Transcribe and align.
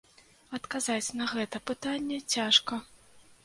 Адказаць 0.57 1.15
на 1.21 1.29
гэта 1.35 1.63
пытанне 1.73 2.21
цяжка. 2.37 2.83